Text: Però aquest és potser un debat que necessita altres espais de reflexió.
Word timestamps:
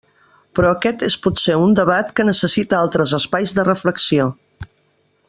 Però 0.59 0.69
aquest 0.75 1.03
és 1.07 1.17
potser 1.25 1.57
un 1.65 1.75
debat 1.81 2.09
que 2.19 2.25
necessita 2.31 2.79
altres 2.81 3.13
espais 3.21 3.55
de 3.59 3.67
reflexió. 3.71 4.31